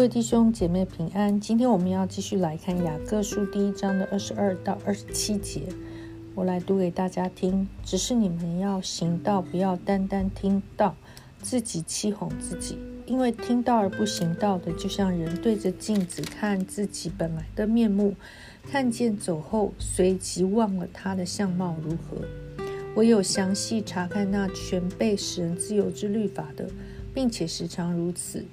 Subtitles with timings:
[0.00, 5.60] 各位弟兄姐妹平安，今天我们要继续来看雅各书第一章的二十二到二十七节，
[6.34, 7.68] 我来读给大家听。
[7.84, 10.96] 只是你们要行道，不要单单听到，
[11.42, 12.78] 自己欺哄自己。
[13.04, 18.14] 因为听到而不行道的，就像人对着镜子看自己本来的面目，
[18.70, 22.26] 看见走后，随即忘了他的相貌如何。
[22.94, 26.70] 唯有详细查看那全被使人自由之律法的，
[27.12, 28.46] 并且时常如此，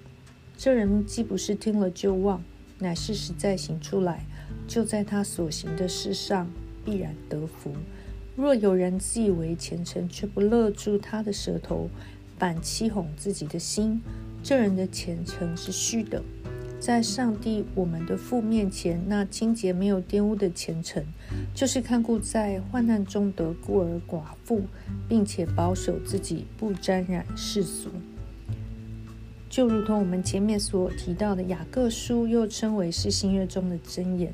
[0.57, 2.43] 这人既不是听了就忘，
[2.79, 4.25] 乃是实在行出来，
[4.67, 6.49] 就在他所行的事上
[6.83, 7.71] 必然得福。
[8.35, 11.89] 若有人自以为虔诚，却不勒住他的舌头，
[12.39, 14.01] 反欺哄自己的心。
[14.41, 16.23] 这人的虔诚是虚的，
[16.79, 21.03] 在上帝我们的父面前，那清洁没有玷污的虔诚，
[21.53, 24.63] 就是看顾在患难中的孤儿寡妇，
[25.07, 27.89] 并且保守自己不沾染世俗。
[29.57, 34.31] 就如同我们前面所提到的，雅各书又称为是新约中的箴言，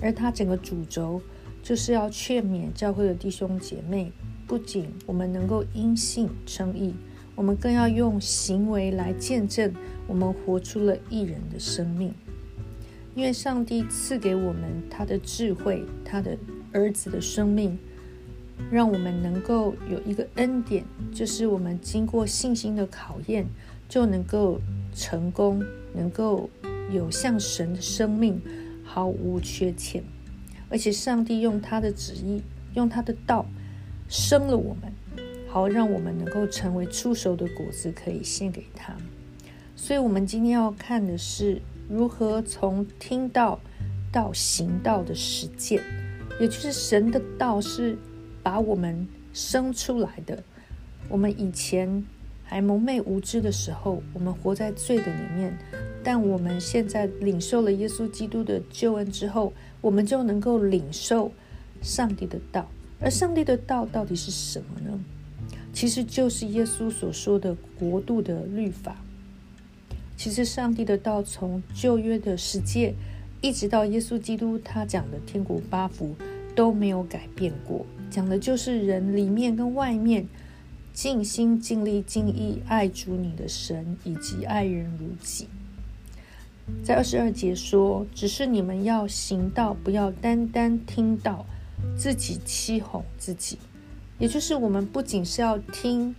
[0.00, 1.20] 而它整个主轴
[1.62, 4.10] 就是要劝勉教会的弟兄姐妹，
[4.46, 6.94] 不仅我们能够因信称义。
[7.36, 9.70] 我们更要用行为来见证，
[10.06, 12.14] 我们活出了一人的生命。
[13.14, 16.38] 因为上帝赐给我们他的智慧，他的
[16.72, 17.78] 儿子的生命，
[18.70, 23.46] 让我们能够有一个恩典，就是我们经过信心的考验，
[23.88, 24.60] 就能够
[24.94, 26.50] 成功，能够
[26.90, 28.40] 有像神的生命，
[28.84, 30.04] 毫无缺欠。
[30.68, 32.42] 而且上帝用他的旨意，
[32.74, 33.46] 用他的道
[34.08, 34.92] 生了我们。
[35.48, 38.94] 好，让我们能够成为出熟的果子，可以献给他。
[39.74, 43.58] 所以，我们今天要看的是如何从听到
[44.12, 45.82] 到行道的实践，
[46.38, 47.96] 也就是神的道是
[48.42, 50.42] 把我们生出来的。
[51.08, 52.04] 我们以前
[52.48, 55.52] 还蒙昧无知的时候，我们活在罪的里面；
[56.02, 61.30] 但我们现在领受了耶稣基督的救恩之后，我们就能够领受
[61.82, 62.66] 上帝的道。
[63.00, 64.98] 而上帝的道到底是什么呢？
[65.74, 68.96] 其实就是耶稣所说的国度的律法。
[70.16, 72.94] 其实上帝的道从旧约的世界，
[73.42, 76.16] 一直到耶稣基督他讲的天国八福
[76.56, 80.26] 都没有改变过，讲的就是人里面跟外面
[80.98, 85.46] 尽心尽力尽意爱主你的神，以及爱人如己。
[86.82, 91.46] 在二十二节说，只是你们要行道，不要单单听到，
[91.96, 93.58] 自己欺哄自己。
[94.18, 96.16] 也就是我们不仅是要听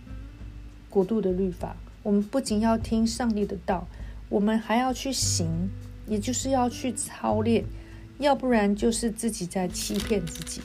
[0.88, 3.86] 国度的律法，我们不仅要听上帝的道，
[4.30, 5.68] 我们还要去行，
[6.06, 7.66] 也就是要去操练，
[8.18, 10.62] 要不然就是自己在欺骗自己。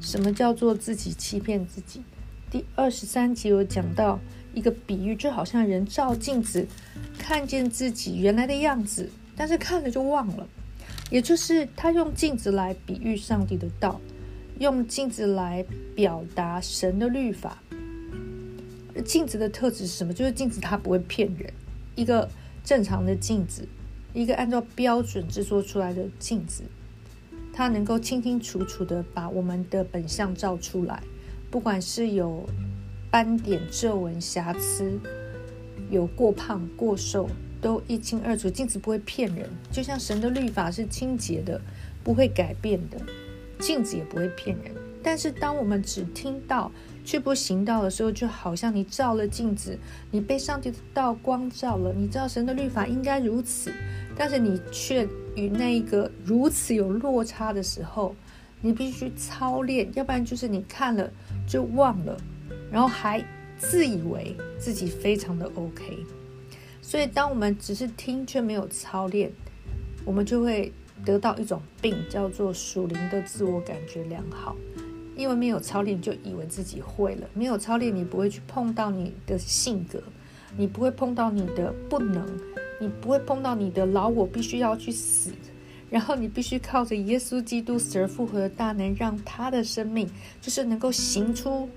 [0.00, 2.00] 什么叫做自己欺骗自己？
[2.50, 4.18] 第二十三集有讲到
[4.54, 6.66] 一个比喻，就好像人照镜子，
[7.18, 10.48] 看见自己原来的样子，但是看了就忘了。
[11.10, 14.00] 也就是他用镜子来比喻上帝的道。
[14.58, 15.64] 用镜子来
[15.94, 17.58] 表达神的律法。
[19.04, 20.12] 镜子的特质是什么？
[20.12, 21.52] 就是镜子它不会骗人。
[21.94, 22.28] 一个
[22.64, 23.68] 正常的镜子，
[24.12, 26.64] 一个按照标准制作出来的镜子，
[27.52, 31.00] 它能够清清楚楚的把我们的本相照出来。
[31.50, 32.44] 不管是有
[33.10, 34.98] 斑点、皱纹、瑕疵，
[35.90, 37.28] 有过胖、过瘦，
[37.60, 38.50] 都一清二楚。
[38.50, 41.60] 镜子不会骗人，就像神的律法是清洁的，
[42.04, 43.00] 不会改变的。
[43.58, 44.72] 镜子也不会骗人，
[45.02, 46.70] 但是当我们只听到
[47.04, 49.76] 却不行道的时候，就好像你照了镜子，
[50.10, 53.72] 你被上帝的道光照了，你知道神的律法应该如此，
[54.16, 58.14] 但是你却与那一个如此有落差的时候，
[58.60, 61.10] 你必须操练，要不然就是你看了
[61.48, 62.16] 就忘了，
[62.70, 63.24] 然后还
[63.56, 65.98] 自以为自己非常的 OK。
[66.82, 69.32] 所以当我们只是听却没有操练，
[70.04, 70.70] 我们就会。
[71.04, 74.56] 得到一种病，叫做属灵的自我感觉良好。
[75.16, 77.28] 因为没有操练，就以为自己会了。
[77.34, 80.02] 没有操练，你不会去碰到你的性格，
[80.56, 82.26] 你不会碰到你的不能，
[82.80, 85.30] 你不会碰到你的老我必须要去死。
[85.90, 90.08] 然后你必须靠着耶稣基督死而复活的大能，让他的生命
[90.40, 91.68] 就是能够行出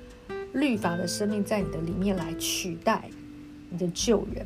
[0.54, 3.10] 律法的生命，在你的里面来取代
[3.70, 4.46] 你的旧人。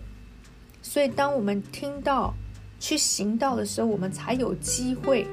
[0.82, 2.34] 所以，当我们听到。
[2.78, 5.26] 去行道的时候，我们才有机会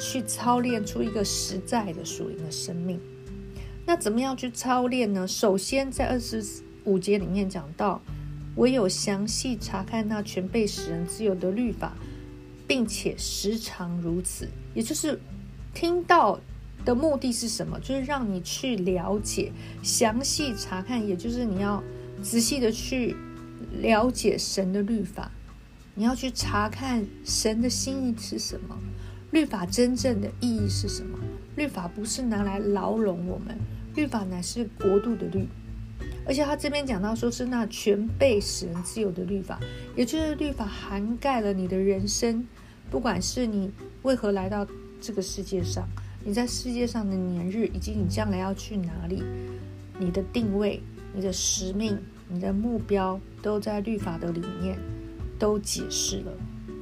[0.00, 2.98] 去操练出一个实在的属灵的生命。
[3.86, 5.28] 那怎么样去操练呢？
[5.28, 6.42] 首先，在二十
[6.84, 8.00] 五节里面讲到，
[8.56, 11.94] 唯有详细查看那全被使人自由的律法，
[12.68, 15.18] 并且时常如此，也就是
[15.74, 16.38] 听到
[16.84, 17.80] 的目的是什么？
[17.80, 19.50] 就是让你去了解、
[19.82, 21.82] 详细查看，也就是你要
[22.22, 23.16] 仔细的去
[23.80, 25.32] 了解神的律法。
[25.94, 28.78] 你要去查看神的心意是什么，
[29.32, 31.18] 律法真正的意义是什么？
[31.56, 33.58] 律法不是拿来牢笼我们，
[33.96, 35.48] 律法乃是国度的律。
[36.28, 39.58] 而且他这边讲到说是那全被使人自由的律法，
[39.96, 42.46] 也就是律法涵盖了你的人生，
[42.90, 43.72] 不管是你
[44.02, 44.66] 为何来到
[45.00, 45.88] 这个世界上，
[46.22, 49.22] 你在世界上的年日，以及你将来要去哪里，
[49.98, 50.82] 你的定位、
[51.14, 51.98] 你的使命、
[52.28, 54.78] 你的目标，都在律法的里面
[55.38, 56.32] 都解释了。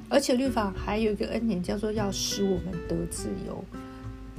[0.08, 3.64] 而且律法还有一个恩典，叫做要使我们得自由。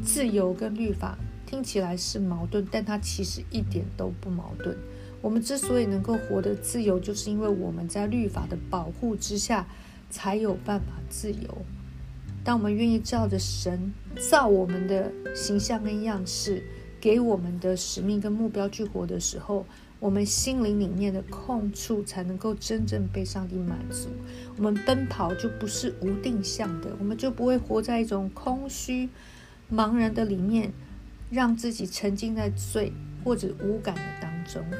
[0.03, 4.77] 自由跟律法听起来是矛盾，但它其实一点都不矛盾。
[5.21, 9.67] 我们之所以能够活得自由，就是因为我们在律法的保护之下，
[10.09, 11.57] 才有办法自由。
[12.43, 13.93] 当我们愿意照着神
[14.29, 16.63] 造我们的形象跟样式，
[17.01, 19.65] 给我们的使命跟目标去活的时候，
[19.99, 24.09] 我们心灵里面的空处才能够真正被上帝满足。
[24.55, 29.09] 我们奔跑就不是无定向的，我们就不会活在一种空虚、
[29.69, 30.71] 茫然的里面，
[31.29, 32.93] 让自己沉浸在罪
[33.25, 34.36] 或者无感的当。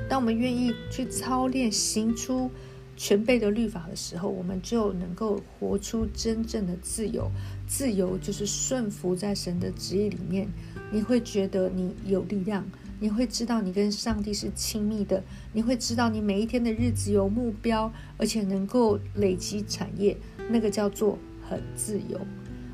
[0.10, 2.50] 当我们愿意去操练、行出
[2.96, 7.30] 全备的律法的时候，我们就能够活出真正的自由。
[7.68, 10.48] 自由就是顺服在神的旨意里面。
[10.92, 12.66] 你会觉得你有力量，
[13.00, 15.22] 你会知道你跟上帝是亲密的，
[15.52, 20.16] 你会知道你每一天的日子有目标，而且能够累积产业，
[20.50, 22.20] 那个叫做很自由。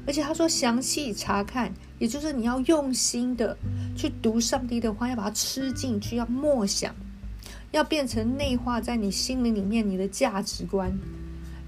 [0.05, 1.73] 而且他说，详细查看。
[1.99, 3.57] 也就是你要用心的
[3.95, 6.93] 去读上帝的话，要把它吃进去，要默想，
[7.71, 10.99] 要变成内化在你心灵里面，你的价值观、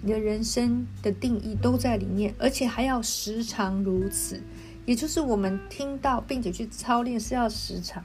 [0.01, 4.41] 你的人生的定义都在里面，而且还要时常如此。
[4.85, 8.03] 也就是我们听到并且去操练是要时常。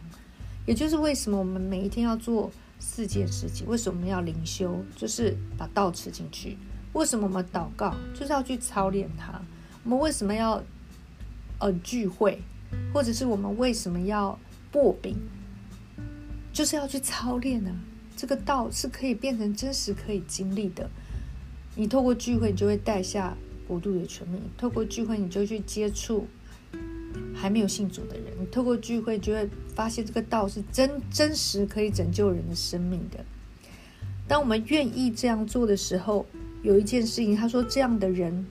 [0.67, 3.67] 也就是为什么我们每一天要做四件事情？
[3.67, 4.85] 为什么要灵修？
[4.95, 6.57] 就是把道吃进去。
[6.93, 7.97] 为什么我们祷告？
[8.15, 9.43] 就是要去操练它。
[9.85, 10.63] 我们为什么要？
[11.63, 12.41] 呃，聚会，
[12.91, 14.39] 或者是我们为什么要
[14.73, 15.15] 薄饼，
[16.55, 17.71] 就是要去操练呢？
[18.17, 20.89] 这个道是可以变成真实可以经历的。
[21.75, 23.37] 你透过聚会，你就会带下
[23.69, 26.27] 国度的权柄；透过聚会，你就去接触
[27.35, 33.23] 还没有信主的人；你透过聚会，就会发现这个道是真真实可以拯救人的生命的。
[34.27, 36.25] 当我们愿意这样做的时候，
[36.63, 38.47] 有一件事情，他说这样的人。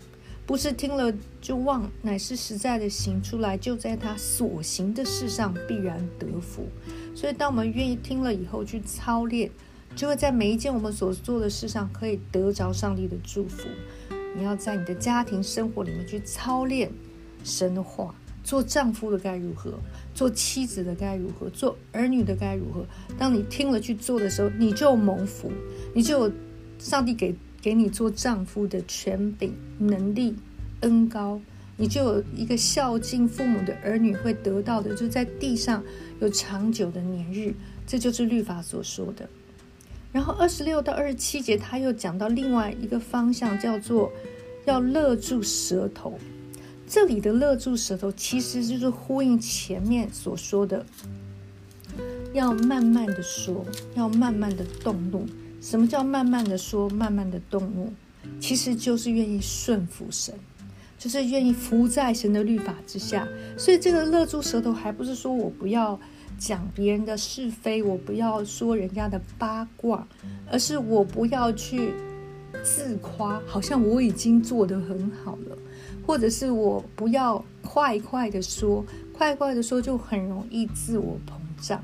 [0.50, 6.68] 不是听了就忘，乃是实在的行出来，就在他所行的事上必然得福。
[7.14, 9.52] 所以，当我们愿意听了以后去操练，
[9.96, 13.68] 就会在每一件我们所做的事上可以得着上帝的祝福。
[14.36, 16.92] 你要在你的家庭生活里面去操练
[17.44, 19.76] 神的话，做丈夫的该如何，
[20.16, 22.84] 做妻子的该如何，做儿女的该如何。
[23.20, 25.52] 当你听了去做的时候，你就蒙福，
[25.94, 26.34] 你就有
[26.80, 27.36] 上帝给。
[27.62, 30.36] 给你做丈夫的权柄、能力、
[30.82, 31.40] 恩高，
[31.78, 35.84] 你就有一个孝敬父母的儿女会得到的，就在地上
[36.20, 37.54] 有长久的年日。
[37.86, 39.28] 这就是律法所说的。
[40.12, 44.12] 然后二十六到二十七节，他又讲到另外一个方向，叫做
[44.66, 46.18] 要勒住舌头。
[46.88, 50.86] 这里的勒住舌头，其实就是呼应前面所说的，
[52.34, 53.66] 要慢慢的说，
[53.96, 55.28] 要慢慢的动怒。
[55.62, 57.92] 什么叫慢慢的说，慢慢的动怒？
[58.40, 60.34] 其实就是愿意顺服神，
[60.98, 63.28] 就是愿意服在神的律法之下。
[63.58, 66.00] 所以这个勒住舌头，还不是说我不要
[66.38, 70.08] 讲别人的是非，我不要说人家的八卦，
[70.52, 71.94] 而是我不要去
[72.64, 75.58] 自夸，好像我已经做得很好了，
[76.06, 81.84] 或者是我不要快快的说，快快的说就很容易自我膨胀，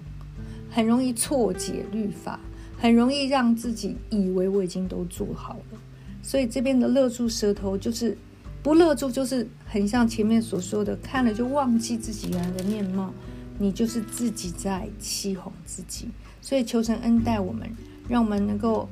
[0.70, 2.40] 很容易错解律法。
[2.78, 5.80] 很容易让自己以为我已经都做好了，
[6.22, 8.18] 所以这边的勒住舌头就是
[8.62, 13.14] 不勒住，就是很像前面所说的，看了就忘记自己原来的面貌，
[13.58, 16.10] 你就是自己在欺哄自己。
[16.42, 17.68] 所以求神恩待我们，
[18.08, 18.88] 让我们能够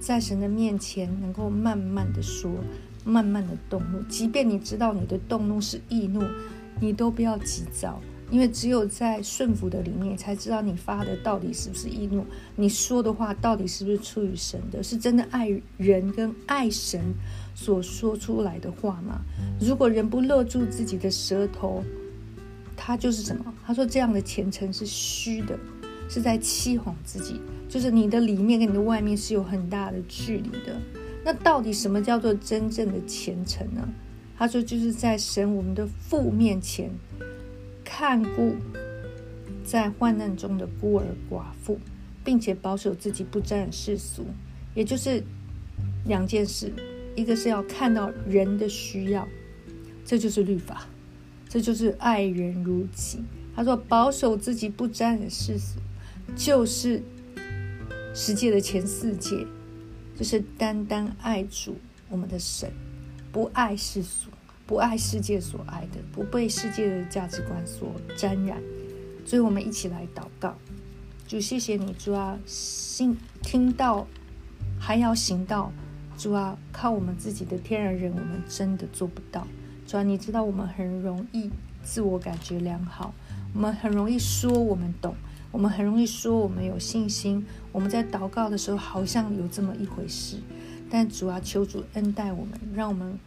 [0.00, 2.50] 在神的面前能够慢慢的说，
[3.04, 6.22] 慢慢的动怒，即便你知道你的动怒是易怒，
[6.80, 8.00] 你都不要急躁。
[8.30, 17.00] 因为只有在顺服的里面，才知道你发的到底是不是易怒，你说的话到底是不是出于神的，是真的爱人跟爱神
[17.54, 19.22] 所说出来的话吗？
[19.60, 21.82] 如果人不勒住自己的舌头，
[22.76, 23.54] 他就是什么？
[23.64, 25.58] 他说这样的虔诚是虚的，
[26.10, 30.78] 是在欺哄自己，就是你的里面跟你的外面是有很大的距离的。
[31.24, 33.88] 那到底什么叫做真正的虔诚呢？
[34.36, 36.90] 他说就是在神我们的父面前。
[37.98, 38.54] 看顾
[39.64, 41.80] 在患难中的孤儿寡妇，
[42.24, 44.24] 并且保守自己不沾染世俗，
[44.72, 45.20] 也就是
[46.06, 46.72] 两件事：
[47.16, 49.26] 一个是要看到人的需要，
[50.04, 50.86] 这就是律法，
[51.48, 53.18] 这就是爱人如己。
[53.56, 55.80] 他说：“保守自己不沾染世俗，
[56.36, 57.02] 就是
[58.14, 59.44] 世界的前四界，
[60.16, 61.74] 就是单单爱主
[62.08, 62.70] 我们的神，
[63.32, 64.30] 不爱世俗，
[64.68, 68.62] 不爱世界所爱的，不被世界的价值观所沾染。”
[69.26, 70.54] 所以，我们一起来祷告。
[71.26, 74.06] 主，谢谢你，主啊，心听到
[74.78, 75.72] 还要行道，
[76.16, 79.46] 主啊，靠我们自己的天然人，我们真的做不到。
[79.86, 81.50] 主啊，你知道我们很容易
[81.82, 83.12] 自我感觉良好。
[83.54, 85.14] 我们很容易说我们懂，
[85.50, 87.44] 我们很容易说我们有信心。
[87.72, 90.36] 我们在祷告的时候好像有这么一回事，
[90.90, 93.18] 但主啊，求主恩待我们，让我们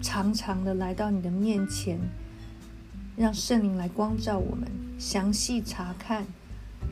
[0.00, 1.98] 常常的来到你的面前，
[3.16, 6.26] 让圣灵来光照我们，详细查看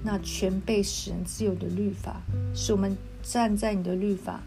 [0.03, 2.21] 那全被使人自由的律法，
[2.55, 4.43] 使我们站在你的律法，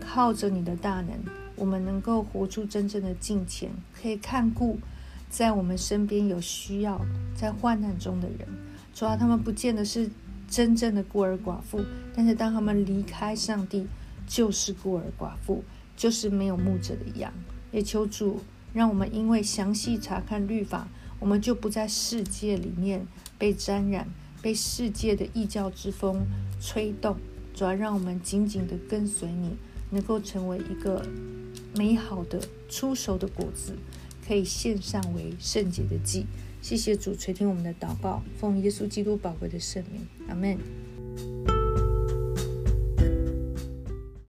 [0.00, 1.10] 靠着你的大能，
[1.54, 3.70] 我们能够活出真正的敬虔，
[4.00, 4.78] 可以看顾。
[5.28, 7.04] 在我们身边有需要
[7.34, 8.48] 在患难中的人，
[8.94, 10.08] 主要他们不见得是
[10.48, 13.86] 真正的孤儿寡妇，但是当他们离开上帝，
[14.26, 15.64] 就是孤儿寡妇，
[15.96, 17.30] 就是没有牧者的羊。
[17.76, 18.40] 也求主
[18.72, 20.88] 让我们因为详细查看律法，
[21.20, 23.06] 我们就不在世界里面
[23.36, 24.08] 被沾染，
[24.40, 26.26] 被世界的异教之风
[26.58, 27.18] 吹动。
[27.54, 29.56] 主要让我们紧紧的跟随你，
[29.90, 31.06] 能够成为一个
[31.76, 32.40] 美好的
[32.70, 33.74] 出熟的果子。
[34.26, 36.24] 可以献上为圣洁的祭，
[36.62, 40.85] 谢谢主垂听我们的祷告，奉耶稣基督宝贵的圣名，阿门。